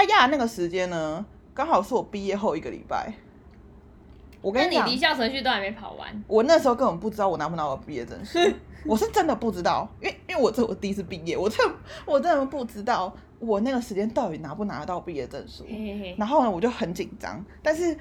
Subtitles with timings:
[0.00, 1.22] 他压的那个时间呢，
[1.52, 3.12] 刚好是我毕业后一个礼拜。
[4.40, 8.38] 我跟你讲你离，校程序都还没跑完，我那时候根本不知道我拿不拿到毕业证书，
[8.86, 11.74] 我是真的不知道，因为因为我这我第一次毕业，我真的
[12.06, 15.64] 我真的不知道我那个时间到底拿不拿得到毕业证书。
[15.68, 16.16] 嘿嘿嘿。
[16.18, 17.94] 然后呢，我就很紧张，但是。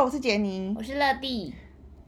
[0.00, 1.52] 我是杰尼我是乐蒂，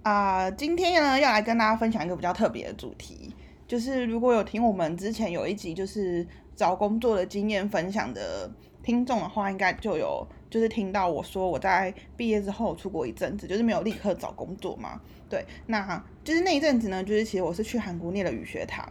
[0.04, 3.34] 啊、今天呢要来跟大家分享一个比较特别的主题，
[3.66, 8.48] 就是如果有听我们之前有一集就是找工作的经验分享的
[8.80, 15.00] 听众的话，应该就有就是听到我说我在毕业之后出国一阵子，就是没有立刻找工作嘛。
[15.28, 18.88] 对，那就是那一阵子呢，就是其实我是去韩国念了语学堂。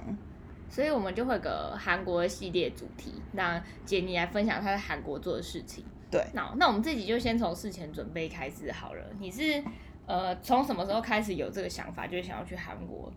[0.69, 5.85] 所以我们就会有个韩国的系列主题，让杰尼来分享他在韩国做的事情。
[6.09, 9.03] 对，那那我们自己就先从事前准备开始好了。
[9.19, 9.63] 你是
[10.05, 13.11] 呃从什么时候开始有这个想法，就是想要去韩国？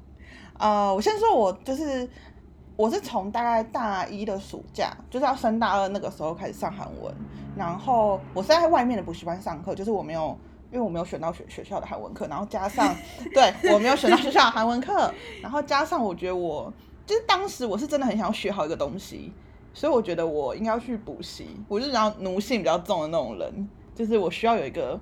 [0.58, 2.08] 呃，我先说，我就是
[2.76, 7.14] 我是从大概大一的暑假，就是要升大二那个时候开始上韩文，
[7.56, 10.38] 然后我是在外面的补习班上课，就是我没有。
[10.70, 12.96] 因为我没有选到学学校的韩文课，然后加上
[13.34, 16.72] 对我没有选到学校的韩文课，然后加上我觉得我
[17.04, 19.30] 就是当时我是真的很想要学好一个东西，
[19.74, 21.46] 所以我觉得我应该要去补习。
[21.68, 24.98] 我就是然后奴性比较重的那种人，就是我需要有一个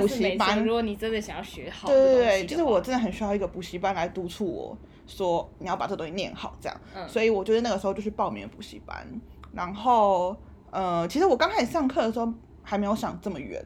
[0.00, 9.06] 补习班如果你真的想要学好对对对，就是我真的很需要一个补习班来督促我说你要把这东西念好这样，嗯所以我就是那个时候就去报名了补习班，
[9.52, 10.36] 然后
[10.70, 13.62] 呃，其实我刚开始上课的时候还没有想这么远，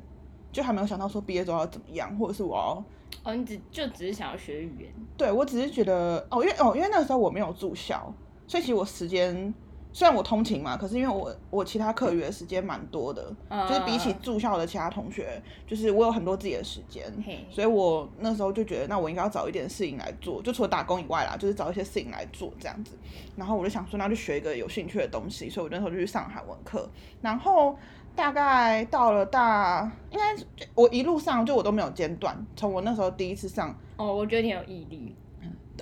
[0.52, 2.84] 就还没有想到说毕业之后要怎么样，或者是我要
[3.22, 8.12] 哦，你只就只是想要学语言，对我只是觉得哦，因为哦，因为那个时候我没有住校，
[8.46, 9.52] 所以其实我时间
[9.96, 13.34] 虽然我通勤嘛，可是因为我我其他课余的时间蛮多的，
[13.66, 17.10] 就是比起嗯住校的其他同学，就是我有很多自己的时间，
[17.50, 22.92] 所以我那时候就觉得，那我应该要找一点事情来做，就除了打工以外啦，就是找一些事情来做这样子。
[23.36, 26.86] 然后我就想说，那就学一个有兴趣的东西，所以我那时候就去上韩文课。
[27.22, 27.74] 然后
[28.14, 30.36] 大概到了大，应该
[30.74, 35.16] 我一路上就我都没有间断，从我那时候第一次上，哦，我觉得你有毅力，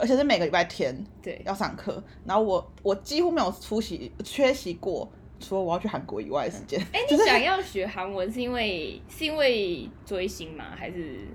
[0.00, 5.09] 而且是每个礼拜天对，要上课，然后我我几乎没有出席缺席过，
[5.41, 6.81] 除了我要去韩国以外的时间。
[6.93, 10.65] 哎、你 想要学韩文是因为是因为追星吗？
[10.77, 11.27] 还是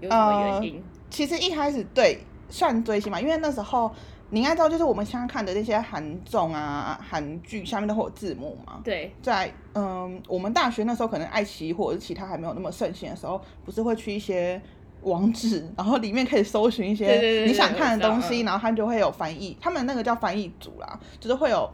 [0.00, 0.82] 有什么原因？
[1.08, 2.18] 其实一开始对
[2.48, 3.90] 算追星嘛，因为那时候
[4.30, 8.80] 你应该知道，就是我们现在看的那些韩综啊、韩剧下面都会有字幕嘛。
[8.84, 14.60] 对，在嗯，我们大学那时候可能爱奇艺或者是其他还没有那么盛行的时候，不是会去一些
[15.02, 21.70] 网址，然后里面可以搜寻一些你想看的东西，然后它就会有翻译，他们那个叫翻译组啦，就是会有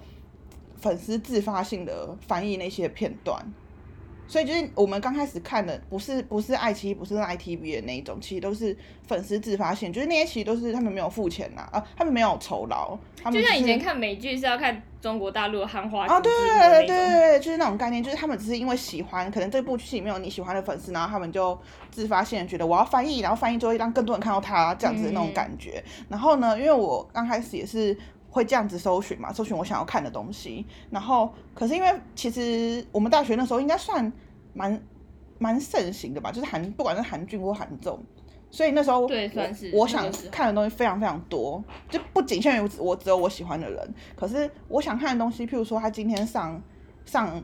[0.76, 3.40] 粉丝自发性的翻译那些片段。
[4.28, 8.76] 所以就是我们刚开始看的，不是不是爱奇艺，不是 Line TV 的那一种，其实都是
[9.06, 21.56] 粉丝自发性，就是那些其实都是他们没有付钱呐，啊，他们没有酬劳，他们就像以前看美剧是要看中国大陆的汉化啊，对对对对对对，就是那种概念，就是他们只是因为喜欢，可能这部剧里面有你喜欢的粉丝，然后他们就
[21.90, 25.82] 自发性的觉得我要翻译，然后翻译之后让更多人看到他这样子的那种感觉。
[26.08, 27.96] 然后呢，因为我刚开始也是
[28.36, 30.66] 会这样子搜寻嘛，搜寻我想要看的东西。
[30.90, 34.12] 然后，可是因为其实我们大学那时候应该算
[34.52, 34.78] 蛮
[35.38, 37.98] 蛮盛行的吧，就是韩不管是韩剧或韩综。
[38.50, 46.62] 所以那时候我对算是我想看的东西非常非常多，就不仅限于我只有我喜欢的人，可是我想看的东西，譬如说他今天上
[47.06, 47.42] 上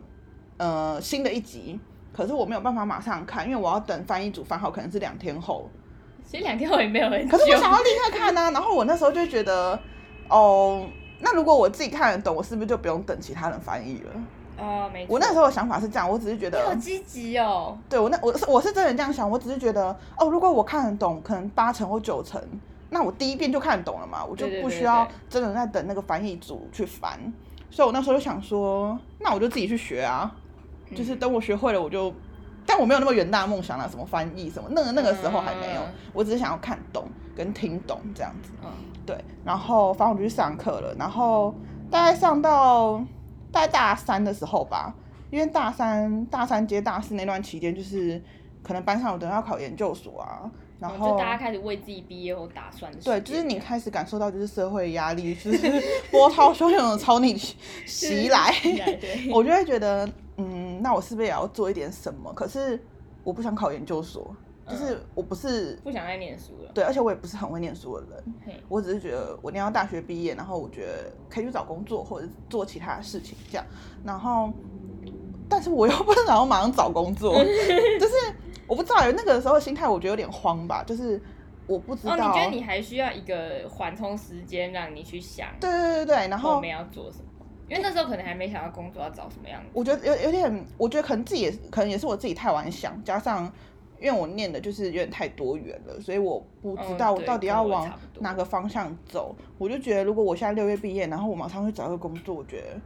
[0.59, 1.81] 呃新的一集，
[2.13, 5.69] 可是我没有办法马上看，因为我要等翻译组翻好，可能是两天后。
[6.25, 7.37] 其实两天后也没有很久。
[7.37, 9.79] 可是我想要立刻看啊， 然后我那时候就觉得，
[10.33, 10.87] 哦，
[11.21, 14.11] 那如果我自己看得懂，我是不是就不用等其他人翻译了？
[14.59, 15.13] 哦，没错。
[15.15, 22.41] 我那时候的想法是这样，我只是觉你好，积极哦，对我那我是我是真的这样想，我只是觉得，哦，如果我看得懂，可能八成或九成，
[22.91, 27.19] 那我第一遍就看得懂了嘛，我就不需要真的在等那个翻译组去翻。
[27.71, 30.31] 所以我那时候就想说，那我就自己去学啊，
[30.91, 32.13] 嗯就是等我学会了，我就，
[32.67, 35.95] 但我没有那么远大的梦想啦，什么翻译什么，那个那个时候还没有，嗯。
[36.13, 37.07] 我只是想要看懂
[37.37, 38.51] 跟听懂这样子。
[38.63, 38.71] 嗯，
[39.05, 41.55] 对，然后反正我就去上课了，然后
[41.91, 43.05] 大概上到
[43.51, 44.95] 大概大三的时候吧，
[45.31, 48.23] 因为大三大三接大四那段期间，就是
[48.63, 57.37] 可能班上有的人要考研究所啊，然哦后就大家开始为自己毕业后打算的对，就是你开始感受到就是社会压力，就是波涛汹涌的朝你
[57.87, 62.33] 袭来，袭来对我就会觉得，嗯，那我是不是也要做一点什么？
[62.33, 62.83] 可是
[63.25, 64.35] 我不想考研究所，
[64.69, 66.71] 就是我不是不想再念书了。
[66.73, 73.67] 对，而且我也不是很会念书的人，嘿，我只是觉得我念到大学毕业，然后我觉得可以去找工作或者是做其他的事情这样。
[74.05, 74.51] 然后
[75.49, 77.35] 但是我又不能然后马上找工作，
[78.01, 78.15] 就是
[78.67, 81.21] 我不知道那个时候心态，我觉得有点慌吧，就是
[81.67, 82.15] 我不知道。
[82.15, 87.25] 哦，你觉得你还需要一个缓冲时间，让你去想，对对对对，然后我们要做什么？
[87.73, 89.69] 因为那时候可能还没想到工作要找什么样子。
[89.73, 93.51] 我觉得有有点，我觉得可能自己也可能也是我自己太晚想，加上
[93.99, 97.91] 因为我念的就是有点太多元了，所以我不知道我到底要往
[98.21, 99.35] 哪个方向走。
[99.57, 102.79] 我就觉得如果我现在六月毕业，然后我马上去找一个工作，我觉得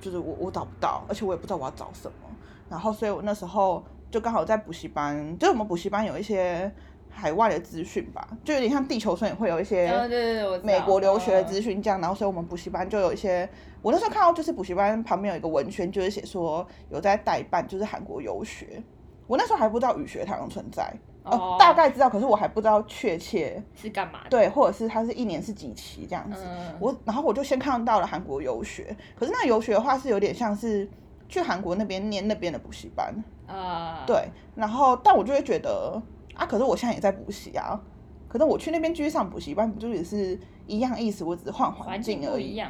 [0.00, 2.16] 就是我我找不到，而且我也不知道我要找什么。
[2.70, 6.72] 然后所以我那时候就刚好在补习班，就是我们补习班有一些。
[7.14, 9.90] 海外的资讯吧，就有点像地球村也会有一些
[10.62, 13.48] 美国留学的资讯这样，然后所以我们补习班就有一些，
[13.80, 18.82] 我那时候看到就是补习班旁边有一个文宣，就是写说有在代办，就是韩国游学。
[19.26, 24.20] 我那时候还不知道语学堂的存在，哦，大概知道，可是我还不知道确切是干嘛。
[24.28, 26.44] 对，或者是它是一年是几期这样子。
[26.78, 30.86] 我然后我就先看到了韩国游学，可是那游学的话是有点像是
[31.26, 33.14] 去韩国那边念那边的补习班
[33.46, 34.04] 啊。
[34.06, 36.02] 对，然后但我就会觉得。
[36.34, 36.44] 啊！
[36.46, 37.80] 可是我现在也在补习啊，
[38.28, 41.24] 可是我去那边继续上补习班，不就也是一样意思？
[41.24, 42.60] 我只是换环境而已。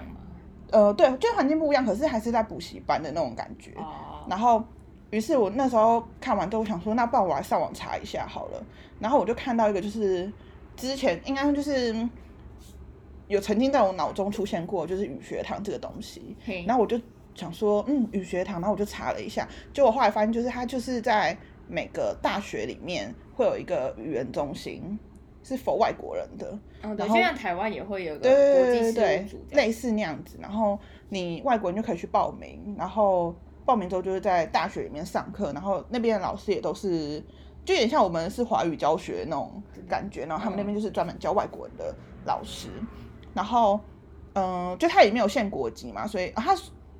[0.70, 3.72] 呃，对，就是环境不一样，可是还是在补习班的那种感觉。
[3.76, 4.24] 哦。
[4.28, 4.64] 然后，
[5.10, 8.64] 于是我那时候看完之后，想说，那不然我来上网查一下好了。
[8.98, 10.32] 然后我就看到一个，就是
[10.74, 11.94] 之前应该就是
[13.28, 16.36] 有曾经在我脑中出现过，就是语学堂这个东西。
[16.66, 17.00] 然后我就
[17.34, 18.54] 想说，嗯，语学堂。
[18.60, 21.36] 然后我就查了一下，结果后来发现，就是它就是在
[21.68, 23.14] 每个大学里面。
[23.36, 24.96] 会有一个语言中心，
[25.42, 26.56] 是否外国人的？
[26.82, 30.38] 嗯，对，就像台湾也会有个国际对类似那样子。
[30.40, 30.78] 然后
[31.08, 33.34] 你外国人就可以去报名，然后
[33.64, 37.20] 报名之后就是在大学里面上课，然后那边的老师也都是，
[37.64, 40.24] 就有点像我们是华语教学那种感觉。
[40.26, 41.92] 然后他们那边就是专门教外国人的
[42.24, 42.68] 老师。
[43.34, 43.80] 然后，
[44.34, 46.54] 嗯，就他也没有限国籍嘛，所以他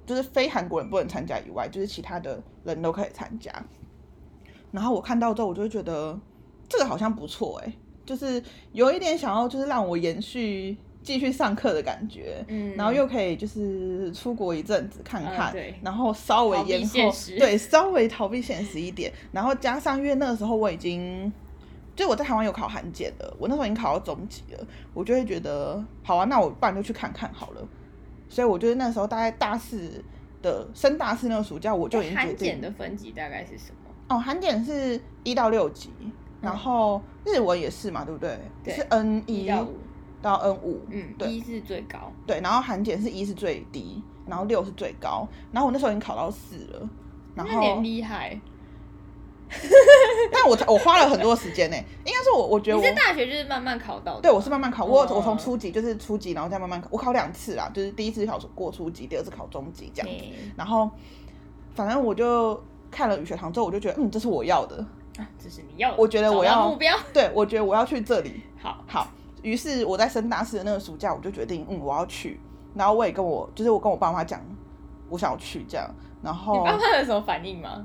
[0.05, 3.53] 就是非韩国人不能参加以外，就是其他的人都可以参加。
[4.75, 6.19] 然后我看到之后，我就会觉得
[6.69, 7.73] 这个好像不错哎，
[8.05, 8.43] 就是
[8.73, 21.33] 有一点想要，就是让我延续继续上课的感觉，嗯，然后又可以就是出国一阵子看看，对，然后稍微延后，对，稍微逃避现实一点，然后加上因为那个时候我已经，
[21.95, 27.69] 就我在台湾有考韩检的，我那时候已经考到中级了，我就会觉得好啊，那我不然就去看看好了，
[28.29, 30.03] 所以我觉得那时候大概大四
[30.43, 33.84] 的升大四那个暑假，我就已经决定的分级大概是什么。
[34.09, 35.91] 哦，韩检是一到六级，
[36.43, 38.39] 然后日文也是嘛，对不对？
[38.63, 39.47] 对，是 N 一
[40.21, 46.89] 到 N 五，嗯，对，一是最高，对，然后韩检是一是最低，然后六是最高，然后我那时候已经考到四了，
[47.35, 48.39] 然后点厉害，
[50.31, 60.25] 但我我花了很多时间呢，应该是我我觉得你是大学就是慢慢考到，对我是慢慢考，我我从初级就是初级，然后再慢慢考，我考两次啦，就是第一次考过初级，第二次考中级这样子，
[60.57, 60.91] 然后
[61.75, 62.63] 反正我就。
[62.95, 64.87] 看了雨学堂之后，我就觉得，嗯，这是我要的，
[65.37, 68.41] 这是你要，我觉得我要目标， 对我觉得我要去这里。
[68.63, 69.09] 好，好，
[69.43, 72.41] 于是我在升大四的那个暑假，我就决定，嗯，我要去。
[72.75, 74.41] 然后我也跟我，就是我跟我爸妈讲，
[75.09, 75.93] 我想要去这样。
[76.23, 77.85] 然后你爸妈有什么反应吗？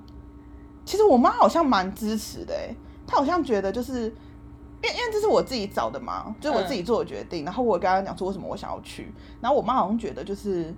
[0.86, 2.74] 其实我妈好像蛮支持的，哎，
[3.08, 7.44] 她好像觉得就是，因为因为这是我自己找的嘛，就是我自己做的决定。
[7.44, 10.74] 然后我跟她讲说为什么我想要去，然后我妈好像觉得就是。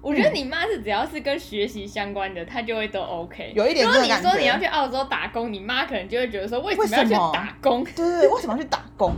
[0.00, 3.52] 我觉得你妈是只要是跟学习相关的，她就会都 OK。
[3.54, 7.82] 有一点如果你说你要去澳洲打工，你妈可能就会觉得说，为什么要去打工？
[7.82, 9.12] 对对对，为什么要去打工？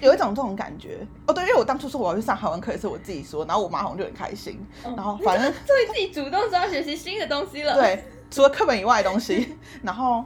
[0.00, 0.98] 有一种这种感觉。
[1.26, 4.58] 哦，对，因为我当初说我要去上韩文课也是我自己说，然后我妈好像就很开心。
[4.82, 7.74] 然后反正所以自己主动说要学习新的东西了。
[7.74, 9.56] 对，除了课本以外的东西。
[9.84, 10.24] 然后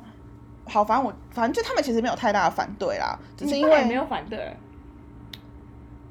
[0.64, 4.56] 好，反正我反正就他们其实没有太大的反对啦，只是因为没有反对，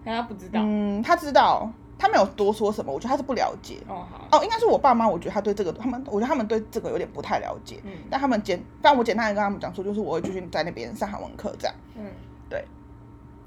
[0.04, 0.60] 他不知道。
[0.62, 1.72] 嗯，他知道。
[2.00, 3.78] 他没有多说什么，我觉得他是不了解。
[3.88, 4.28] 哦好。
[4.32, 7.80] 哦，应该是我爸妈，我觉得他对这个，他们，我觉得他们对这个有点不太了解。
[7.84, 7.92] 嗯。
[8.10, 11.76] 但他们简，但我简单的跟他们讲说，就是我会继续在那边上韩文课这样。
[11.96, 12.06] 嗯。
[12.50, 12.64] 对。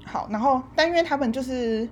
[0.03, 1.87] 好，然后，但因为他们就是，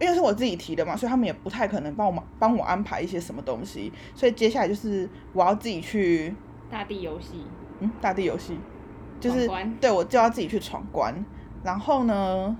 [0.00, 6.34] 因为是我自己提的嘛，所以他们也不太可能帮我帮我安排一些什么东西，所以接下来就是我要自己去。
[6.70, 7.46] 大地游戏。
[7.78, 8.58] 嗯，大地游戏。
[9.20, 9.48] 就是。
[9.80, 11.14] 对，我就要自己去闯关，
[11.62, 12.56] 然后呢？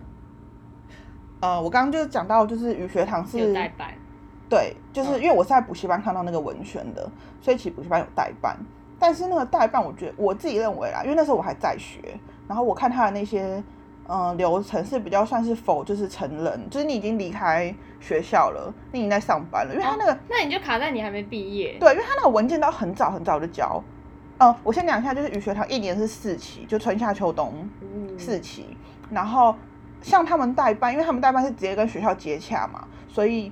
[1.42, 3.92] 呃，我刚刚就是讲到，就是语学堂是代办，
[4.48, 8.56] 对，就是因为我是在补习班看到那个文宣的，所以其实补习班有代办。
[8.96, 11.98] 但是那个代办，我觉得我自己认为啦，因为那时候我还在学，
[12.46, 13.60] 然后我看他的那些
[14.06, 23.82] 嗯流程是比较算是否就是成人，就是你已经离开学校了，你已经在上班了，因为他那个，那你就卡在你还没毕业，对，因为他那个文件都很早很早就交。
[24.38, 27.52] 嗯，我先讲一下，就是语学堂一年是四期，就春夏秋冬
[28.16, 28.76] 四期，
[29.10, 29.52] 然后。
[30.02, 33.50] 像他们代班，因为他们代班是直接跟学校接洽嘛，所以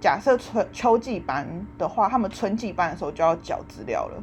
[0.00, 1.46] 假设春秋季班
[1.78, 4.22] 的话，他们春季班的时候就要缴资料了，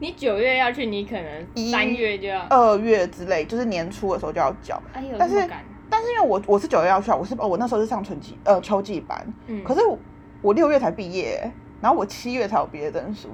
[0.00, 2.44] 你九月要去，你可能一三月就要。
[2.50, 4.82] 二月之类，就是年初的时候就要缴。
[4.92, 5.48] 哎呦，但是
[5.88, 9.98] 但是因为我我是九月要去啊，我是哦我那时候是上春季呃秋季班，嗯，可是我
[10.40, 11.40] 我六月才毕业，
[11.80, 13.28] 然后我七月才有毕业证书，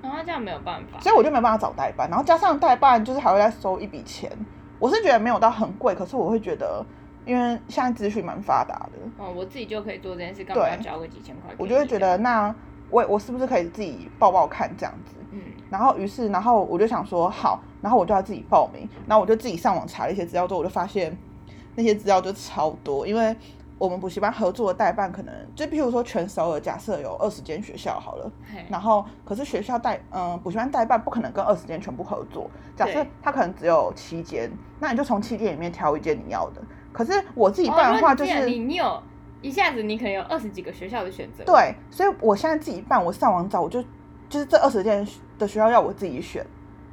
[0.00, 1.00] 然后这样没有办法。
[1.00, 4.30] 所以我就没办法找代办，然后加上代办就是还会再收一笔钱，
[4.82, 6.84] 我是觉得没有到很贵，可是我会觉得，
[7.24, 10.76] 因为现在资讯蛮发达的，哦，我自己就可以做这件事，干嘛对。
[10.76, 11.54] 要交个几千块？
[11.56, 12.52] 我就会觉得那
[12.90, 21.16] 我我是不是可以自己报报看这样子，嗯，然后于是然后我就想说好，然后我就要自己报名，然后我就自己上网查了一些资料之后，我就发现
[21.76, 23.36] 那些资料就超多，因为
[23.82, 28.30] 我们补习班合作的代办可能就譬如说全首尔假设有二十间学校好了。
[28.70, 34.48] 然后可是学校代嗯补习班代办不可能跟二十间全部合作，假设对他可能只有七间，
[34.78, 36.62] 那你就从七间里面挑一间你要的。
[36.92, 39.02] 可是我自己哦办的话，就是、你你有
[39.40, 43.82] 一下子你可能有二十几个学校的选择。，对，所以我现在自己办，我上网找，我就
[44.28, 45.04] 就是这二十间
[45.40, 46.46] 的学校要我自己选，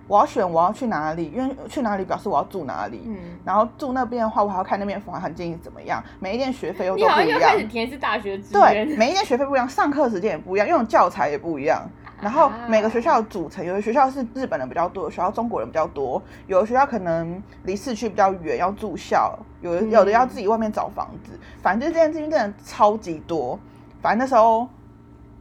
[0.10, 3.04] 我要选我要去哪里，因为去哪里表示我要住哪里。
[3.06, 7.60] 嗯，然后住那边的话，我还要看那边房环境怎么样，每一年学费又你都不一样好像又开。
[7.60, 11.88] 始填是大学志对，每一年学费不一样，上课时间也不一样，用的教材也不一样。
[12.22, 23.58] 然后每个学校的组成，有的学校是日本人比较多，学校中国人比较多，有的学校可能离市区比较远，要住校，有的有的要自己外面找房子，反正就是这件事情真的超级多。
[24.02, 24.68] 反正那时候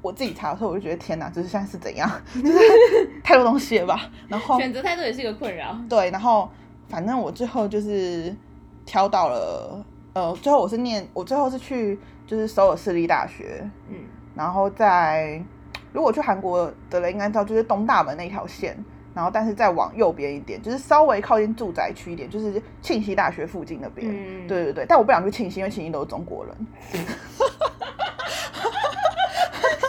[0.01, 2.59] 我自己查的时候，我就觉得天哪，就是现在是怎样， 就是
[3.23, 4.09] 太多东西了吧。
[4.29, 5.77] 然后选择太多也是一个困扰。
[5.89, 6.49] 对，然后
[6.89, 8.35] 反正我最后就是
[8.87, 13.97] 挑到了，呃，最后我是念，我最后是去就是首尔市立大学，嗯，
[14.35, 15.43] 然后在
[15.93, 18.77] 如果去韩国的人应该知道，就是东大门那条线，
[19.15, 24.07] 然后但是再往右边一点，就是稍微靠近住宅区一点，就是庆熙大学附近那边。
[24.09, 26.55] 嗯对对对，但我不想去庆熙，因为庆熙都是中国人。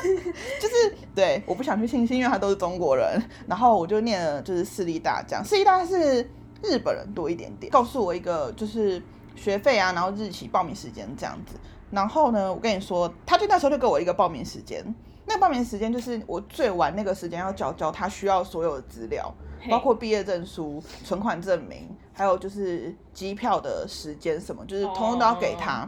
[0.59, 3.21] 就是对，我不想去庆幸，因为他都是中国人。
[3.47, 6.21] 然后我就念了就是私立大这样，私立大是
[6.63, 7.71] 日本人多一点点。
[7.71, 9.01] 告诉我一个就是
[9.35, 11.55] 学费啊，然后日期、报名时间这样子。
[11.91, 14.83] 然后呢，我跟你说，他就那时候就给我一个报名时间。
[15.25, 25.87] 那个报名时间就是我最晚那个时间要交交他需要所有的资料，嘿包括毕业证书、存款证明，还有就是机票的时间什么，就是通通都要给他。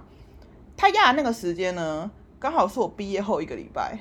[0.77, 2.10] 他压的那个时间呢，
[2.42, 4.00] 刚好是我毕业后一个礼拜。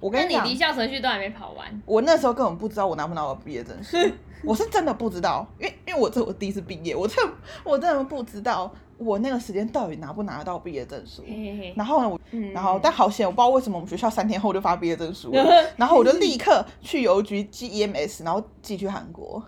[0.00, 3.96] 我跟讲你离，校程序都还没跑完，我那时候根本不知道我拿不拿到毕业证书，
[4.44, 11.22] 我是真的不知道，因为因为我这我第一次毕业，我真的我真的不知道我那个时间到底拿不拿得到毕业证书。
[11.76, 12.52] 然后呢，我嗯。
[12.52, 15.42] 然后但好险，我不知道为什么我们学校三天后就发毕业证书了，
[15.78, 19.40] 然后我就立刻去邮局寄 EMS，然后寄去韩国。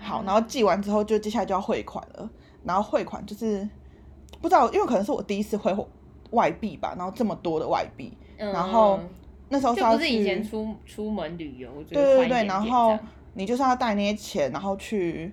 [0.00, 2.28] 好，然后寄完之后就接下来就要汇款了，
[2.64, 3.68] 然后汇款就是
[4.40, 5.72] 不知道，因为可能是我第一次汇
[6.36, 8.52] 外币吧，然后这么多的外币，嗯。
[8.52, 9.00] 然后
[9.48, 12.96] 那时候就不是以前，出出门旅游，就是对对对，然后
[13.34, 15.32] 你就是要带那些钱，然后去，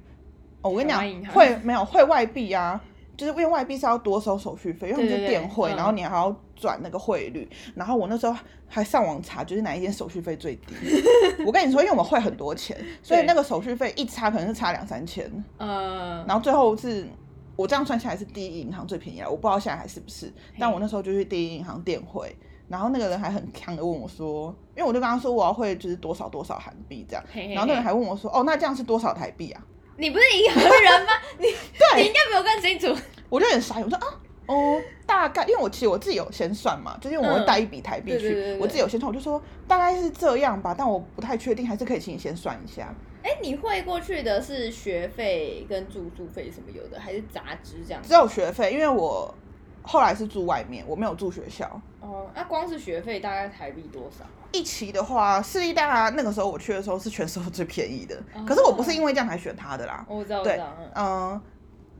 [0.61, 1.35] 哦、我跟你讲台湾银，行。
[1.35, 2.81] 汇没有汇外币啊，
[3.17, 5.75] 就是因为外币是要多收手续费，因为你是电汇，嗯。
[5.75, 8.35] 然后你还要转那个汇率，然后我那时候
[8.67, 10.73] 还上网查，就是哪一间手续费最低。
[11.45, 17.07] 我跟你说，因为我们汇很多钱，所以那个手续费一差可能是差两三千，嗯，然后最后是
[17.55, 22.35] 我这样算下来是第一银行最便宜了，我不知道现在还是不是，但我那时候就去第一银行电汇。
[22.69, 29.61] 然后那个人还很强的问我说，因为我就跟他说我要汇就是多少多少韩币这样，然后那个人嘿还问我说，哦，那这样是多少台币啊？
[29.97, 31.11] 你不是银行人吗？
[31.37, 32.99] 你对你应该比我更清楚。
[33.29, 34.07] 我就很傻眼，我说啊，
[34.47, 42.95] 哦，大概，因为我其实我自己有先算嘛，就是因为我会带一笔台币去，嗯对对对对我自己有先算，我就说大概是这样吧，但我不太确定，还是可以请你先算一下。
[43.23, 48.01] 哎，你汇过去的是学费跟住宿费什么有的，还是杂支这样？
[48.03, 49.33] 只有学费，因为我
[49.81, 51.81] 后来是住外面，我没有住学校。
[52.01, 54.25] 哦，那光是学费大概台币多少？
[54.51, 60.05] 一期的话，私立大那个时候我去的时候是全时候最便宜的，哦可是我不是因为这样才选他的啦。
[60.07, 61.41] 哦我知道，对，嗯嗯、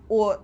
[0.08, 0.39] 我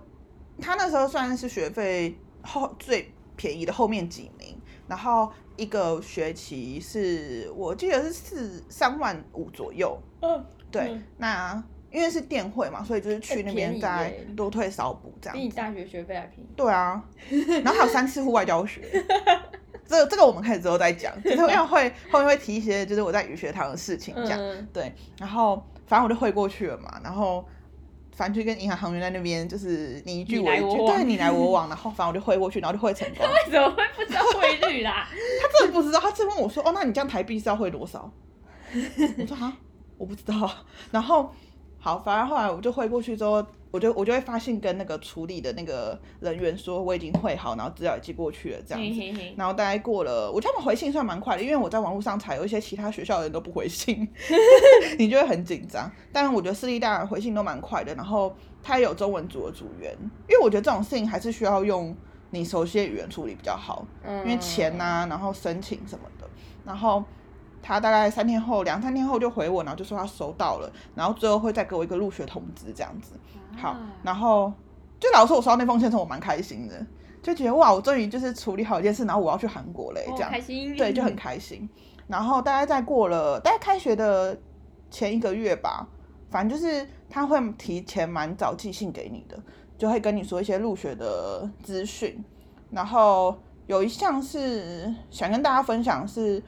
[0.60, 4.59] 他那时候算是学费后最便宜的后面几名，
[4.90, 9.96] 然后一个学期是我记得是四三万五左右。
[10.20, 15.48] 嗯，对，嗯那因为是电汇嘛，所以就是去那边再多退少补这比你。
[15.48, 16.50] 大学学费还便宜。
[16.56, 17.00] 对啊，
[17.62, 18.82] 然后还有三次户外教学。
[19.86, 24.40] 这这个我们开始之后再讲， 就是因为会后面会提一些就是我在语学堂的事情这样。
[24.40, 27.44] 嗯，对，然后反正我就汇过去了嘛，然后
[28.20, 33.26] 反正就跟银行行员在那边就是你一句我一句，对你来我往，然后反正我就汇过去，然后就汇成功。
[33.26, 35.08] 他 为什么会不知道汇率啦？
[35.40, 38.12] 他真的不知道，他只问我说：“哦，那你这样台币是要汇多少？”
[39.16, 39.56] 我说：“啊，
[39.96, 40.50] 我不知道。”
[40.92, 41.34] 然后
[41.82, 49.00] 好，反而后来我就汇过去之后，我就我就会发信跟那个处理的那个人员说我已经汇好，然后资料也寄过去了这样子。
[49.00, 54.06] 嘿嘿嘿然后大概过了，我觉得他们回信算蛮快的，因为我在网络上查，有一些其他学校的人都不回信，
[54.98, 55.90] 你就会很紧张。
[56.12, 59.96] 但是我觉得私立大人回信都蛮快的，然后他也有中文组的组员，
[60.28, 61.96] 因为我觉得这种事情还是需要用
[62.28, 66.28] 你熟悉的语言处理比较好，嗯因为钱呐、然后申请什么的，
[66.66, 67.02] 然后。
[67.62, 73.12] 他大概三天后，两三天后就回我，然后就说他收到了，然后最后会再给我一个入学通知这样子。
[73.56, 74.52] 好啊，然后
[74.98, 76.86] 就老实说，我收到那封信的时候，我蛮开心的，
[77.22, 81.68] 就觉得哇，我终于就是处理好一件事，然后我要去韩国嘞，哦这样，开心，对，就很开心。
[82.06, 84.36] 然后大概在过了大概开学的
[84.90, 85.86] 前一个月吧，
[86.28, 89.40] 反正就是他会提前蛮早寄信给你的，
[89.78, 92.22] 就会跟你说一些入学的资讯。
[92.70, 93.36] 然后
[93.66, 96.42] 有一项是想跟大家分享是，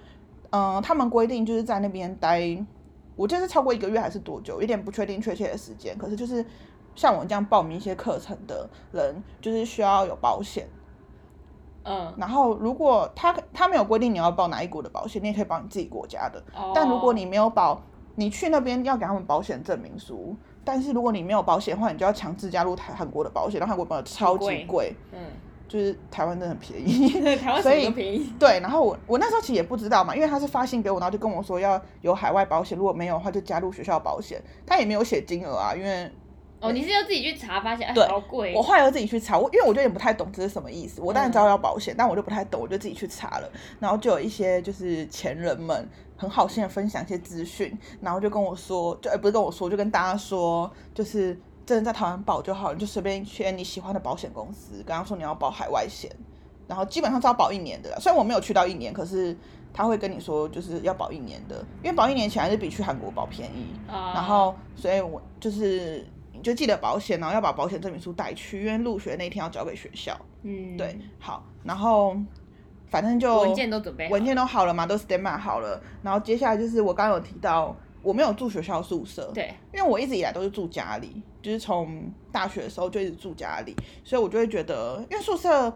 [0.52, 2.40] 嗯、他们规定就是在那边待，
[3.16, 5.96] 我记得是超过一个月还是多久，有点不确定确切的时间。
[5.98, 6.44] 可是就是
[6.94, 10.68] 像我这样报名一些课程的人，就是需要有保险。
[11.84, 16.40] 嗯，然后如果他他没有规定你要报哪一国的保险，你也可以保你自己国家的。
[16.54, 17.82] 哦但如果你没有保，
[18.14, 20.36] 你去那边要给他们保险证明书。
[20.64, 25.18] 但是如果你没有保险的话，你就要强制加入台韩国的保险，然后韩国保险超级贵贵，嗯，
[25.72, 27.08] 就是台湾真的很便宜。
[27.36, 34.42] 台湾什所以便宜，对，然后我我那时候其实也不知道嘛，因为他是发信给我，然后就跟我说要有海外保险，如果没有的话就加入学校保险。
[34.66, 36.10] 他也没有写金额啊，因为
[36.60, 41.00] 哦，你是要自己去查，发现哎对好贵，我后来要自己去查，我因为我就有点不太懂这是什么意思。
[41.00, 43.50] 我当然知道要保险，但我就不太懂，我就自己去查了。
[43.80, 56.10] 然后就有一些就是前人们很好心的分享一些资讯，然后就跟我说，就呃不是跟我说，就跟大家说，就是真的在台湾保就好，你就随便选你喜欢的保险公司，跟他说你要保海外险，
[56.66, 57.96] 然后基本上是要保一年的啦。
[58.00, 59.36] 虽然我没有去到一年，可是
[59.72, 63.66] 他会跟你说就是要保一年的，因为保一年起来是比去韩国保便宜。
[63.88, 70.18] 啊，然后，所以我就是你就记得保险，然后要把保险证明书带去，因为入学那天要交给学校。
[70.42, 72.16] 嗯，对，好，然后
[72.88, 75.80] 反正就文件都准备好文件都好了嘛，都 stand by 好了。
[76.02, 83.74] 然后接下来就是我刚刚有提到，我没有住学校宿舍，对，因为我一直以来都是住家里，就是从大学的时候就一直住家里，
[84.04, 85.72] 所以我就会觉得，因为宿舍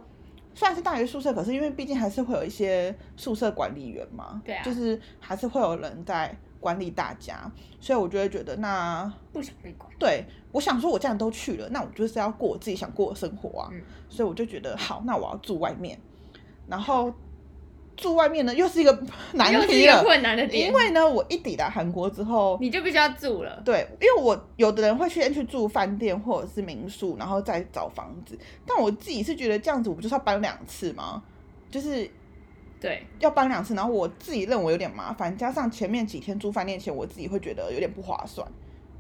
[0.55, 4.63] 虽然是大学宿舍，可是因为毕竟还是会有一些宿舍管理员嘛，对啊。
[4.65, 13.69] 就是还是会有人在管理大家，所以我就会觉得那不想被管，对，我想说，我既然都去了，那我就是要过我自己想过的生活啊。
[13.73, 13.81] 嗯。
[14.09, 15.99] 所以我就觉得好，那我要住外面。
[16.67, 17.13] 然后
[17.97, 18.93] 住外面呢，又是一个
[19.33, 28.39] 难 又是一个题了，困难的点，因为呢，我一抵达韩国之后，你就必须要住了，对，因为我有的人会先去住饭店或者是民宿，然后再找房子。
[28.67, 31.23] 但我自己是觉得这样子，我不就是要搬两次吗？
[31.71, 32.09] 就是
[32.79, 38.47] 对，要搬两次，然后我自己认为有点麻烦，加上前面几天住饭店前，我自己会觉得有点不划算，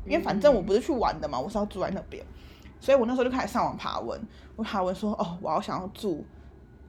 [0.06, 2.24] 因为反正我不是去玩的嘛，我是要住在那边，
[2.80, 4.20] 所以我那时候就开始上网爬文，
[4.56, 6.24] 我爬文说哦，我好想要住，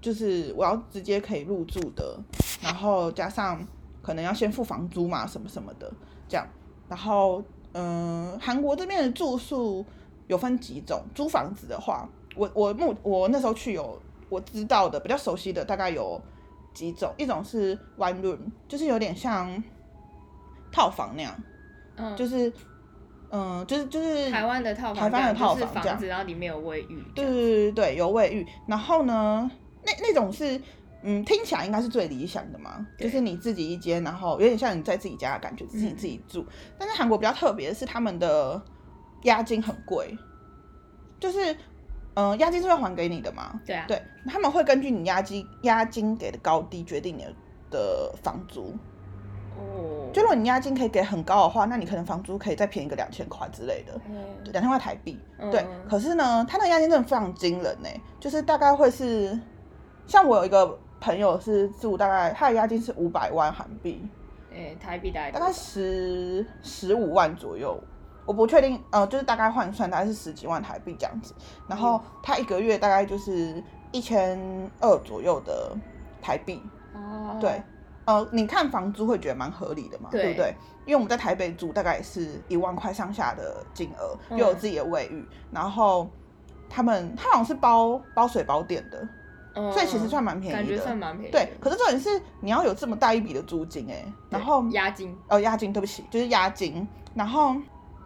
[0.01, 2.17] 就是我要直接可以入住的，
[2.61, 3.65] 然后加上
[4.01, 5.91] 可能要先付房租嘛，什么什么的，
[6.27, 6.47] 这样，
[6.87, 9.85] 然后嗯，韩国这边的住宿
[10.27, 16.21] 有分几种，租房子的话，我我目我那时候去有我知道的比较熟悉的大概有
[16.73, 19.61] 几种，一种是 one room，就是有点像
[20.71, 21.35] 套房那样，
[21.95, 22.51] 嗯，就是
[23.29, 25.97] 嗯，就是就是台湾的套房台，湾的套就是房这样。
[25.97, 28.47] 房子，然后里面有卫浴，对对对对对，有卫浴。
[28.67, 29.49] 然后呢，
[29.87, 30.61] 那那种是，
[31.01, 36.45] 嗯，听起来应该是最理想的嘛，就是你自己一间，然后有点像你在自己家的感觉，只是你自己住。
[36.77, 38.61] 但是韩国比较特别的是，他们的
[39.23, 40.17] 押金很贵，
[41.21, 41.55] 就是，
[42.15, 47.33] 嗯、押金是会还给你的嘛，对啊，对，他们会根据你押金押金给的高低决定你的
[47.71, 48.75] 的房租。
[49.59, 53.99] 哦，就如果你押金可以给很高的话，那你可能房租可以再便宜个两千块之类的。
[54.07, 54.13] 嗯
[54.51, 55.19] 两千块台币，
[55.51, 55.89] 对嗯。
[55.89, 59.37] 可是呢，他那个押金真的非常惊人呢，就是大概会是，
[60.07, 64.01] 像我有一个朋友是住大概他的押金是五百万韩币，
[64.51, 67.79] 诶，台币大概大概十十五万左右，
[68.25, 71.35] 我不确定，呃，就是大概换算大概是十几万台币这样子。
[71.67, 74.39] 然后他一个月大概就是一千
[74.79, 75.75] 二左右的
[76.21, 76.61] 台币，
[76.93, 77.61] 哦，对，
[78.05, 80.21] 呃，你看房租会觉得蛮合理的嘛，对。
[80.23, 80.55] 对不对？
[80.85, 84.37] 因为我们在台北住大概也是一万块上下的金额，嗯。
[84.37, 86.09] 又有自己的卫浴，然后
[86.69, 89.05] 他们他好像是包包水包电的，
[89.57, 90.83] 嗯，所以其实算蛮便感觉宜的。
[90.83, 97.55] 算蛮便宜的，对，可是重点是你要有这么大一笔的租金哎、然后押金，呃押金，对不起，就是押金，然后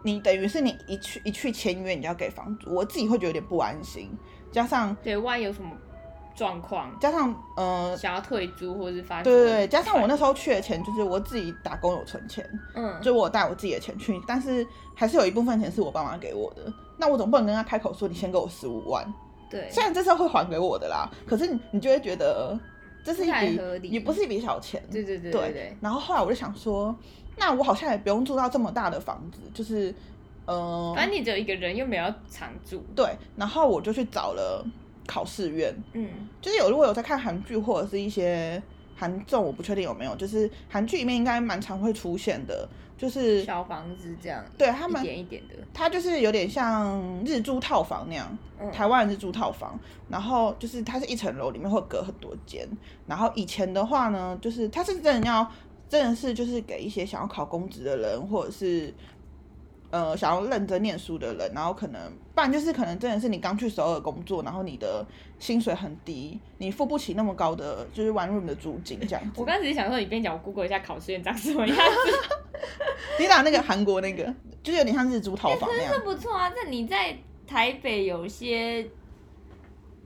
[0.02, 4.10] 你等于是你一去一去签约，你就要给房租，我自己会觉得有点不安心，
[4.50, 5.70] 加上对，万一有什么
[6.34, 19.06] 状况，加上呃，想要退租或者是发对对对，加上我那时候去的钱就是我自己打工有存钱，嗯，就我带我自己的钱去，但是还是有一部分钱是我爸妈给我的，那我总不能跟他开口说你先给我十五万，
[19.52, 22.58] 对，虽然这次会还给我的啦，可是你你就会觉得
[23.04, 25.76] 这是一笔也不是一笔小钱，对对对对。
[25.80, 26.96] 然后后来我就想说，
[27.36, 29.94] 那我好像也不用住到这么大的房子，就是
[30.46, 34.64] 呃，反正你只有一个人，又没有要常住，对，然后我就去找了
[35.06, 36.08] 考试院，嗯，
[36.40, 38.62] 就是有如果有在看韩剧或者是一些
[38.96, 42.66] 韩综，我不确定有没有，就是韩剧里面应该蛮常会出现的，
[43.02, 48.70] 就是小房子这样，对他们一点一点的，它就是有点像日租套房那样，嗯。
[48.70, 49.76] 台湾的日租套房，
[50.08, 52.64] 然后就是它是一层楼，里面会隔很多间。
[53.04, 55.44] 然后以前的话呢，就是它是真的要，
[55.88, 58.94] 真的是就是给一些想要考公职的人，或者是
[59.92, 62.00] 呃想要认真念书的人，然后可能
[62.34, 65.06] 不然就是可能真的是你刚去首尔工作，然后你的
[65.38, 69.44] 薪水很低，你付不起那么高的就是 one room 的租金这样子我。
[69.44, 71.82] 刚只是想说，你边讲，我 Google 一下考试院长什么样子，
[73.20, 74.24] 你打那个韩国那个，
[74.62, 76.00] 就是有点像日租套房那样这。
[76.00, 76.50] 不错啊。
[76.50, 78.88] 这你在台北有些，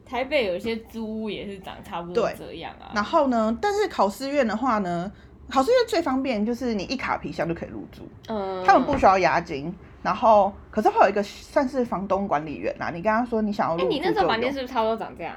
[0.05, 2.90] 台北有些租屋也是长差不多对这样啊。
[2.94, 5.12] 然后呢，但是考试院的话呢，
[5.50, 9.72] 考试院最方便就是你一卡皮箱就可以入住，嗯，他们不需要押金。
[10.02, 15.37] 然后，可是会有一个算是房东管理员啦，你跟他说你想要哎、入住你那时候房间是不是差不多长这样？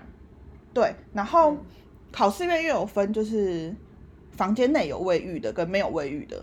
[0.73, 1.57] 对，然后嗯
[2.11, 3.75] 考试院又有分，就是
[4.31, 6.39] 房间内有卫浴的跟没有卫浴的，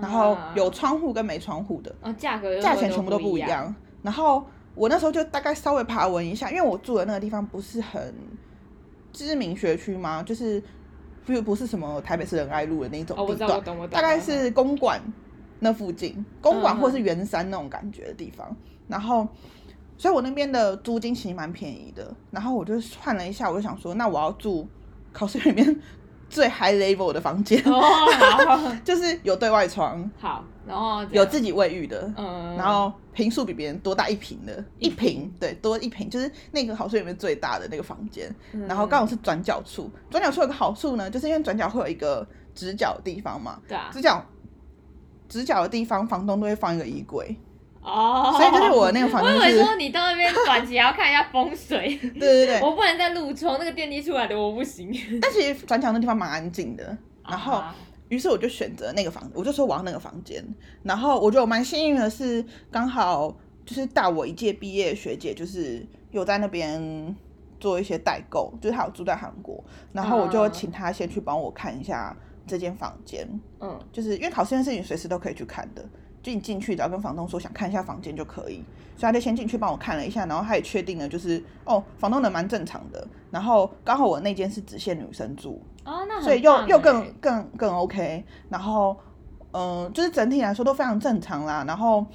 [0.00, 3.42] 然后啊有窗户跟没窗户的，哦，价格又价钱全部都不不一。
[3.42, 3.74] 样。
[4.02, 4.42] 然后
[4.74, 8.14] 我那时候就大概稍微爬文一下，因为我住的那个地方不是很
[9.12, 10.62] 知名学区嘛，就是
[11.24, 13.62] 不不是什么台北市仁爱路的那种地段。
[13.90, 15.00] 大概是公馆
[15.60, 18.54] 那附近，公馆嗯或是圆山那种感觉的地方。
[18.86, 19.26] 然后，
[19.96, 22.14] 所以我那边的租金其实蛮便宜的。
[22.30, 24.68] 然后我就算了一下，我就想说，那我要住
[25.12, 25.80] 考试院里面
[26.28, 38.34] 最 high level 的房间，哦， 就是有对外窗，好，然后有自己卫浴的，嗯，然后平数比别人多大一平的，一一平平对多一平，就是那个好处里面最大的那个房间。
[38.52, 38.66] 嗯。
[38.66, 44.24] 然后刚好是转角处，转角处有个好处呢，就是因为转角会有一个直角的地方嘛，对啊，直角
[45.28, 47.36] 直角的地方房东都会放一个衣柜，
[47.84, 52.60] 哦，所以就是我那个房我以为说你到那边短期要看一下风水， 对对对。
[52.60, 54.90] 我不能在路冲，那个电梯出来的我不行。
[55.20, 56.96] 但其实转角那地方蛮安静的，
[57.28, 57.76] 然后啊
[58.08, 60.42] 于是我就选择那个房，我就说我要那个房间。
[60.82, 63.34] 然后我觉得我蛮幸运的是，刚好
[63.66, 67.14] 就是大我一届毕业的学姐，就是有在那边
[67.58, 72.16] 做一些代购，就是她有住在韩国，然后我就嗯请她先去帮我看一下
[72.46, 73.26] 这间房间，
[73.60, 75.84] 嗯，就是因为考试院是你随时都可以去看的，
[76.24, 78.64] 就你进去只要跟房东说想看一下房间就可以，
[78.96, 88.96] 所以他就先进去帮我看了一下，然后他也确定了就是哦，房东人蛮正常的，然后刚好我那间是只限女生住，哦，那很所以又又更更更 OK，然后
[89.52, 92.06] 嗯、呃就是整体来说都非常正常啦，然后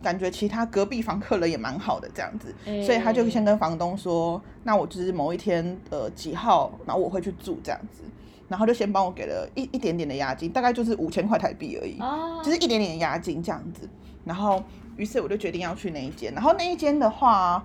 [0.00, 8.04] 感觉其他隔壁房客人也蛮好的这样子，所以他就先跟房东说，那我就是某一天呃几号，然后我会去住这样子，
[8.54, 13.88] 然后就先帮我给了一一点点的押金，大概就是五千块台币而已，哦，就是一点点的押金这样子，
[14.24, 14.62] 然后
[14.96, 17.64] 于是我就决定要去那一间，然后那一间的话。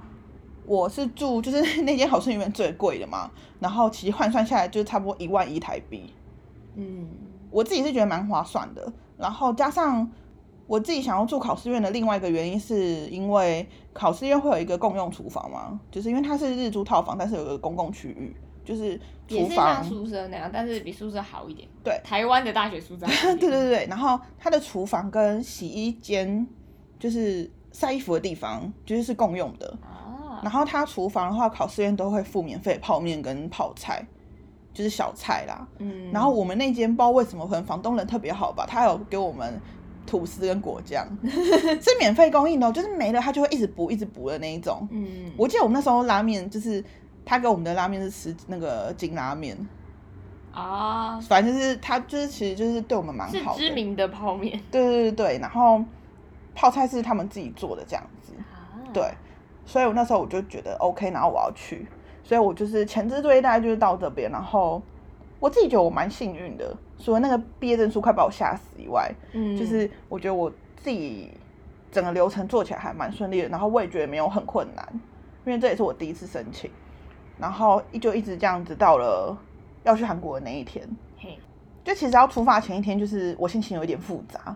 [0.65, 6.13] 我是住就是那间好市里面最贵的嘛，然后其实换算下来就是差不多一万一台币，
[6.75, 7.08] 嗯，
[7.49, 8.93] 我自己是觉得蛮划算的。
[9.17, 10.08] 然后加上
[10.67, 18.36] 我自己想要住考试院的另外一个原因，是因为考试院会有一个共用厨房嘛，就是因为它是日租套房，但是有个公共区域，
[18.69, 19.84] 就是也是厨房像。
[19.84, 21.67] 宿舍那样，但是比宿舍好一点。
[21.84, 23.08] 对台湾的大学宿舍。
[23.36, 26.45] 对对对对，然后它的厨房跟洗衣间
[26.99, 29.67] 就是晒衣服的地方，就是是共用的。
[29.82, 34.05] 啊，然后它厨房的话，考试院都会付免费泡面跟泡菜，
[34.71, 35.67] 就是小菜啦。
[35.79, 39.60] 嗯，然后我们那间不知道为什么，可能房东人特别好吧，他有给我们
[40.05, 44.88] 吐司跟果酱， 是免费供应的哦，就是没了他就会一直补一直补的那一种。
[44.91, 46.84] 嗯，我记得我们那时候拉面就是
[47.29, 49.55] 他给我们的拉面是吃那个金拉面，
[50.51, 53.59] 啊，反正就是他就是其实就是对我们蛮好的。
[53.59, 54.59] 知名的泡面。
[54.71, 55.79] 对对对对，然后
[56.55, 58.33] 泡菜是他们自己做的这样子。
[58.51, 59.13] 啊，对，
[59.63, 61.85] 所以我那时候我就觉得 OK，然后我要去，
[62.23, 64.81] 所以我就是前置作业大概就是到这边，然后
[65.39, 71.29] 我自己觉得我蛮幸运的，除了那个毕业证书快把我吓死以外，嗯，就是我觉得我自己
[71.91, 74.83] 整个流程做起来还蛮顺利的，然后我也觉得没有很困难，
[75.45, 76.71] 因为这也是我第一次申请，
[77.39, 79.38] 然后就一直这样子到了
[79.84, 81.39] 要去韩国的那一天，嘿，
[81.84, 84.56] 就其实要出发前一天，就是我心情有一点复杂，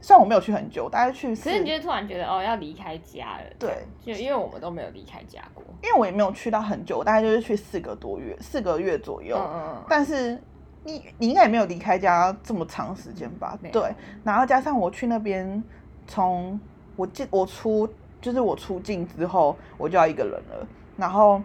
[0.00, 9.36] 虽然我没有去很久，大概去四，可是你就突然觉得哦要离开家了，对，就因为我们都没有离开家过，因为我也没有去到很久，我大概就是去四个多月，四个月左右。
[9.36, 10.36] 嗯嗯但是
[10.82, 13.58] 你你应该也没有离开家这么长时间吧？
[13.70, 13.94] 对，
[14.24, 15.62] 然后加上我去那边，
[16.06, 16.58] 从
[16.96, 17.88] 我进我出
[18.20, 21.40] 就是我出境之后，我就要一个人了，然后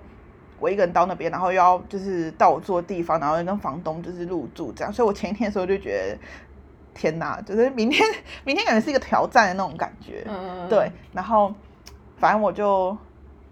[0.59, 6.17] 我一个人到那边，然后又要就是到我住的地方，然后又跟房东就是入住这样，所以我前一天的时候就觉得。
[6.97, 8.07] 天哪，就是明天，
[8.45, 10.25] 明天感觉是一个挑战的那种感觉。
[10.69, 11.53] 对，然后
[12.17, 12.97] 反正我就，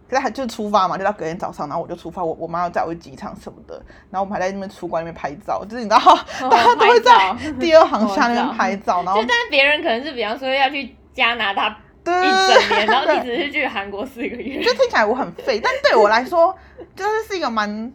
[0.10, 3.76] 可是还就出发嘛，就到隔天早上，然后我就出发，我我妈要载我去机场什么的，
[4.10, 6.00] 然后我们还在那边出关那边拍照，就是你知道，
[6.50, 14.62] 大家都会在第二航厦那边拍照，然后就但是别人可能是比方说要去加拿大对一整年，然后对你只是去韩国四个月。
[14.66, 16.54] 就，听起来我很废，但对我来说，
[16.96, 17.92] 就是是一个蛮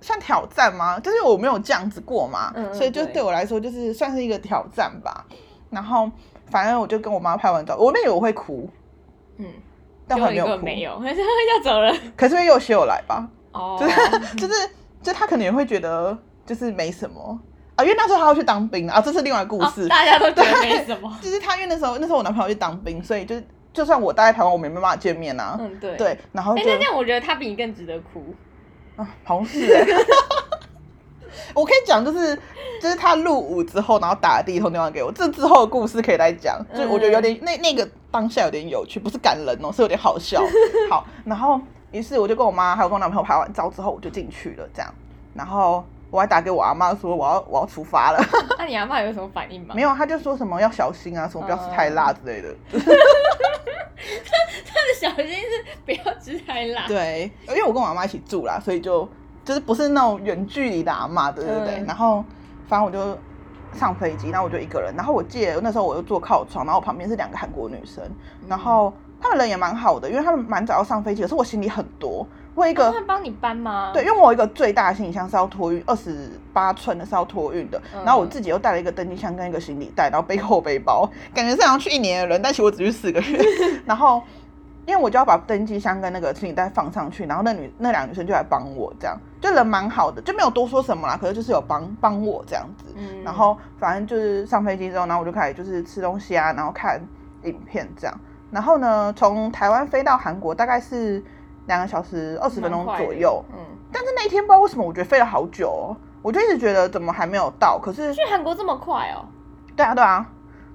[0.00, 0.98] 算挑战吗？
[1.00, 5.26] 就是我没有这样子过嘛，嗯嗯所以就对对我来说就是算是一个挑战吧。
[5.70, 6.10] 然后
[6.50, 8.68] 反正我就跟我妈拍完照，我妹以为我会哭，
[9.36, 9.46] 嗯，
[10.08, 14.70] 但我没有没有，可 是要走了，可是因为又学我来吧，哦，就是就是
[15.02, 17.38] 就她可能也会觉得就是没什么
[17.80, 19.84] 啊，因为那时候他要去当兵啊，这是另外的故事。
[19.84, 25.56] 哦大家都觉得没什么， 就是他因为那时候那时候我男朋友去当兵，所以就是就算我待在台湾，我们也没办法见面啊。
[25.58, 28.34] 嗯，对，对，然后哎，就那这样我觉得他比你更值得哭，
[28.96, 29.84] 啊，好像是哎、
[31.54, 32.36] 我可以讲，就是
[32.82, 40.42] 就是他入伍之后，然后打了第一通电话给我，这之后的故事可以来讲，就我觉得有点、那那个当下有点有趣，不是感人哦，是有点好笑。
[40.90, 41.60] 好，然后
[41.92, 44.92] 于是我就跟我妈还有跟我男朋友拍完照之后，我就进去了，这样，
[45.34, 48.20] 然后我还打给我阿妈说我要我要出发了，
[48.58, 49.74] 那你阿妈有什么反应吗？
[49.74, 52.48] 没有，他就说什么要小心啊，什么不要吃太辣之类的。
[52.72, 52.84] 他的
[54.98, 59.08] 小心是不要吃太辣，对，因为我跟我阿妈一起住啦，所以就
[59.44, 61.74] 就是不是那种远距离的阿妈，对对对。
[61.80, 62.24] 嗯然后
[62.66, 63.16] 反正我就
[63.74, 68.02] 上飞机，然后我就一个人，然后我记得那时候我就坐靠窗，然后我旁边是两个韩国女生，
[68.48, 73.90] 然后他们人也蛮好的，因为他们蛮早要上飞机，可是我行李很多，我一个他会帮你搬吗？
[73.92, 83.40] 对，因为我有一个最大的行李箱是要托运，二十八寸的是要托运的，嗯然后我自己又带了一个登机箱跟一个行李袋，然后背后背包，感觉是好像去一年的人，但其实我只去四个月。
[83.86, 84.22] 然后
[84.86, 92.92] 因为我就要把登机箱跟那个行李袋放上去，然后那女那两个女生就来帮我，这样就人蛮好的，就没有多说什么啦，可是就是有帮帮我这样子。
[92.96, 97.00] 嗯，然后反正就是上飞机之后，然后我就开始就是吃东西啊，然后看
[97.44, 98.20] 影片这样。
[98.50, 101.22] 然后呢，从台湾飞到韩国大概是
[101.70, 103.42] 两个小时二十分钟左右。
[103.52, 103.58] 嗯，
[103.92, 107.78] 但是那一天不知道为什么，我觉得飞了好久哦，我就一直觉得怎么还没有到。
[107.78, 109.24] 可是，去韩国这么快哦？
[109.76, 110.26] 对啊对啊，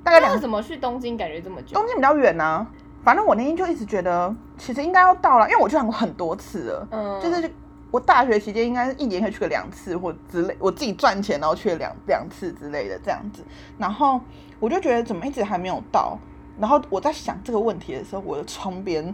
[0.03, 1.73] 大概两为什么去东京感觉这么久？
[1.73, 2.65] 东京比较远呢、
[3.03, 7.51] 反正我那天就一直觉得，其实应该要到了，因为我去韩国很多次了，嗯，就是
[7.91, 13.43] 我大学期间应该是一年可以去个两次或之类，我自己赚钱然后去了两两次之类的这样子。
[13.77, 14.19] 然后
[14.59, 16.17] 我就觉得怎么一直还没有到，
[16.59, 19.13] 然后我在想这个问题的时候，我的窗边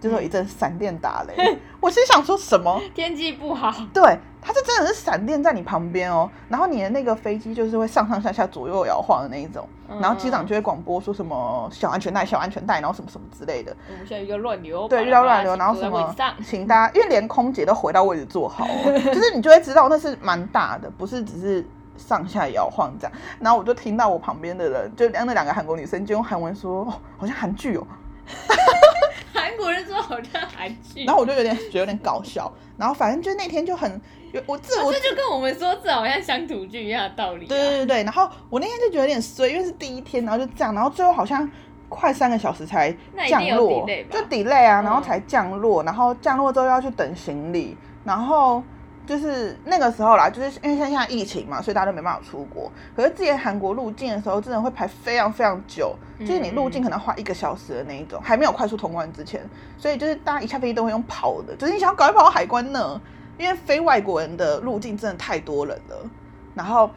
[0.00, 2.80] 就是有一阵闪电打雷， 我心想说什么？
[2.94, 9.66] 天气不好，对，它是真的是闪电在你旁边哦，然后你的那个飞机就是会上上下下左右摇晃的那一种，
[10.00, 13.74] 然后机长就会广播说什么小安全带、小安全带，然后什么什么之类的。
[13.90, 23.12] 我们现在遇到乱流，对，遇到乱流，然后什么，请大家，因为连空姐都回到位置坐好、哦， 就是你就会知道那是蛮大的，不是只是上下摇晃这样。
[23.40, 27.86] 然后我就听到我旁边的人，就那两个韩国女生就用韩文说，哦，好像韩剧哦。
[29.56, 32.52] 韩国人说好像韩剧，然后我就有点觉得有点搞笑。
[32.76, 33.90] 然后反正就那天就很，
[34.32, 37.48] 有我自我这就跟我们说这好像乡土剧一样的道理、啊。
[37.48, 41.50] 对对对对，然后我那天就觉得有点衰，因为是第一天，然后就这样，然后最后好像
[41.88, 42.94] 快三个小时才
[43.28, 48.62] 降落 delay，就 delay 啊，嗯然后才降落，然后降落之后要去等行李，然后
[49.06, 52.70] 就是那个时候啦，就是因为像现在疫情嘛，所以大家都没办法出国。
[52.94, 59.40] 可是之前韩国入境的时候，真的会排非常非常久，就是你入境可能花一个小时的那一种，还没有快速通关之前，
[59.78, 63.00] 所以就是大家一下飞机都会用跑的，就是你想要赶快跑到海关呢，
[63.38, 65.96] 因为非外国人的入境真的太多人了，
[66.54, 66.90] 然后。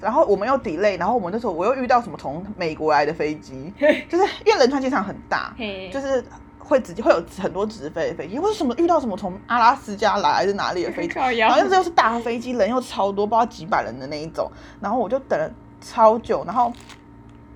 [0.00, 3.72] 然后我们又 delay，然后我们那时候我又遇到什么从美国来的飞机，
[4.06, 5.54] 就是因为仁川机场很大，
[5.90, 6.22] 就是
[6.64, 14.50] 会直接会有很多直飞的飞机，或者什么遇到什么从阿拉斯加来还是哪里的飞机，靠腰然后那时候是大飞机，人又超多，不知道几百人的那一种，
[14.80, 15.50] 然后我就等了
[15.80, 16.72] 超久，然后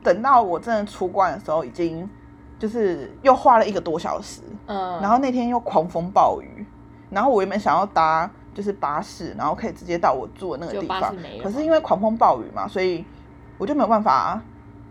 [0.02, 2.08] 等到我真的出关的时候，已经
[2.58, 6.66] 就是又花了一个多小时，嗯，然后那天又狂风暴雨，
[7.08, 13.02] 然后我原本想要搭就是巴士，然后可以直接到我住的那个地方可是因为狂风暴雨嘛，所以
[13.56, 14.38] 我就没有办法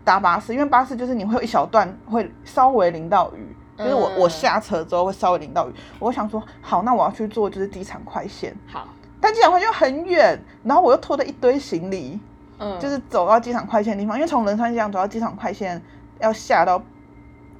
[0.04, 3.54] 搭巴士，因为巴士就是你会有一小段会稍微淋到雨。
[3.78, 8.88] 就是我嗯我下车之后会稍微淋到雨，我想说好，那我要去坐就是机场快线，好，
[9.20, 12.18] 但机场快线又很远，然后我又拖着一堆行李，
[12.58, 15.80] 嗯，就是走到机场快线的地方，因为从仁川机场走到机场快线
[16.18, 16.82] 要下到，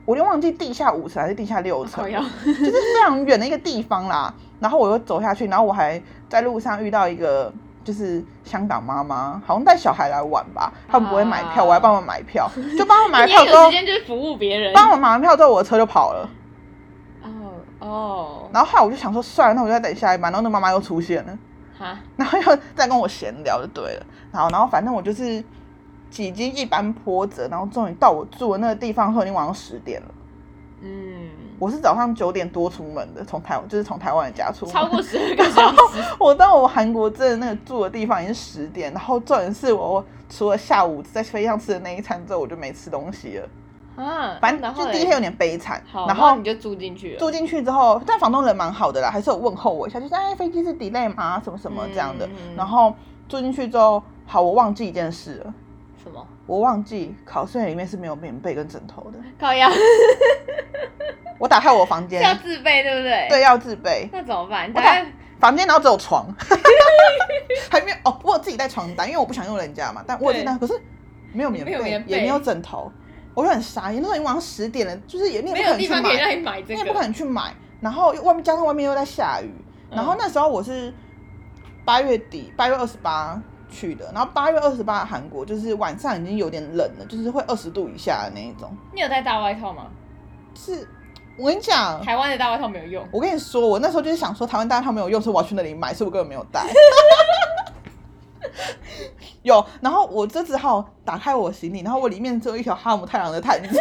[0.04, 2.20] 我就忘记地下五层还是地下六层就
[2.54, 4.34] 是非常远的一个地方啦。
[4.58, 7.52] 然后我又走下去，然后我还在路上遇到一个
[7.88, 12.46] 就是香港妈妈，好像带小孩来玩吧，他们不会买票，啊我还帮他们买票，
[12.76, 14.74] 就帮他们买 票之后时，间就是服务别人。
[14.74, 16.28] 帮他们买完票之后，我的车就跑了。
[17.22, 17.30] 哦
[17.78, 20.30] 哦，然后后来我就想说，算了，那我就再等下一班。
[20.30, 21.38] 然后那妈妈又出现了，
[21.78, 24.06] 哈，然后又再跟我闲聊就对了。
[24.30, 25.42] 然后，然后反正我就是
[26.10, 30.08] 几经一般波折，然后终于到我住的那个地方已经晚上十点了。
[30.82, 31.17] 嗯，
[31.58, 34.72] 我是早上九点多出门的，从台就是从台湾的家出门。
[34.74, 36.02] 超过十二个小时。
[36.20, 43.48] 我到我韩国镇那个住的地方已经十点，然后重点是我除了下午在飞机上吃的那一餐之后，我就没吃东西了。
[43.96, 47.18] 啊，反正就第一天有点悲惨，然后你就住进去了。
[47.18, 51.40] 住进去之后，但房东人蛮好的啦，还是有问候我一下，就是哎飞机是 delay 吗？
[51.42, 52.24] 什么什么这样的。
[52.26, 52.94] 嗯嗯嗯然后
[53.28, 55.54] 住进去之后，好，我忘记一件事了，
[56.04, 56.24] 什么？
[56.46, 59.18] 我忘记考试里面是没有棉被跟枕头的。
[59.38, 59.68] 靠腰
[61.38, 63.26] 我打开我房间要，自备，对不对？
[63.28, 63.40] 对，。
[63.42, 64.68] 要自备那怎么办？
[64.68, 65.06] 我打大概
[65.38, 66.26] 房间，然后只有床，
[67.70, 70.72] 还没有哦，我有自己带床单，因为我不想用人家嘛，但我有自己带，可是
[71.32, 72.90] 没有棉被，没棉被也没有枕头，
[73.34, 74.02] 我就很傻眼。
[74.02, 77.02] 那时候已经晚上十点了，就是也你也没不可能去有地方买，你买这你也不可。
[77.02, 79.50] 能去买，然后又外面加上外面又在下雨，
[79.90, 80.92] 然后嗯那时候我是
[81.84, 88.76] 八月底，八月二十八去的，然后八月二十八韩国就是晚上已经有点冷了，就是会二十度以下的那一种。
[88.92, 89.86] 你有带大外套吗？
[90.54, 90.88] 是，
[91.38, 93.08] 我跟你讲，台湾的大外套没有用。
[93.12, 96.66] 我跟你说，我那时候就是想说台湾大外套没有用，所以我要去那里买，所以我根本没有带。
[99.42, 103.80] 有，然后我就只好打开我行李，然后我里面只有一条哈姆太郎的毯子，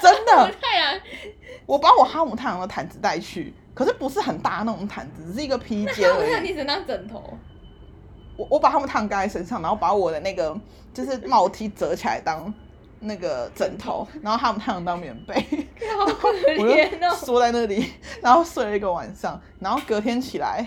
[0.00, 0.98] 真的，太阳
[1.66, 6.32] 我把我哈姆太郎的毯子带去，可是不是很大那种毯子，只是一个披肩我而已。
[6.32, 7.22] 想你只能当枕头。
[8.36, 10.56] 我我把哈姆太郎盖在身上，然后把我的那个
[10.94, 12.52] 就是帽 T 折起来当
[13.00, 15.34] 那个枕头，然后他们太郎当棉被。
[15.98, 17.14] 好可我就怜哦。
[17.14, 20.64] 缩在那里，然后睡了一个晚上，然后隔天起来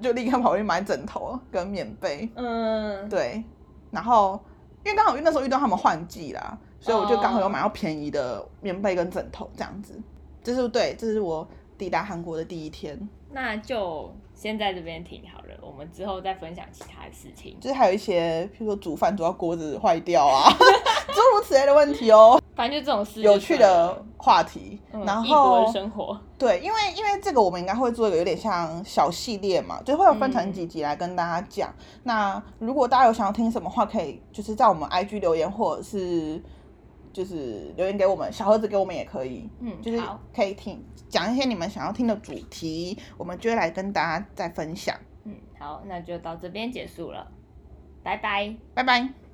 [0.00, 3.42] 就立刻跑去买枕头跟棉被，嗯，对，
[3.90, 4.38] 然后
[4.84, 9.94] 因为刚好那时候遇到他们换季啦，所以我就刚好有哦买到便宜的棉被跟枕头这样子，
[10.42, 11.46] 这是对，这是我
[11.78, 17.56] 抵达韩国的第一天，那就先在这边停好了，我们之后再分享其他的事情。
[17.58, 20.48] 就是还有一些，譬如说煮饭煮到锅子坏掉啊，
[21.08, 26.20] 诸如此类的问题哦，反正就这种事，有趣的，话题，嗯、然后的生活。
[26.38, 31.74] 对，因为因为这个我们应该会做一个有点像小系列嘛，就会有分成嗯几集来跟大家讲。
[32.02, 36.42] 那如果大家有想要听什么话，可以就是在我们 IG 留言，或者是
[37.16, 39.98] 就是留言给我们，小盒子给我们也可以，嗯，就是，
[40.34, 44.94] 可以听讲一些你们想要听的主题，我们就会来跟大家再分享。
[45.24, 47.26] 嗯，好，那就到这边结束了，
[48.02, 48.54] 拜拜。
[48.74, 49.25] 拜拜。